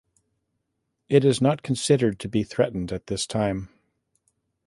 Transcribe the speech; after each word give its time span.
It 1.09 1.23
is 1.23 1.41
not 1.43 1.61
considered 1.61 2.19
to 2.21 2.27
be 2.27 2.41
threatened 2.41 2.91
at 2.91 3.05
this 3.05 3.27
time. 3.27 3.69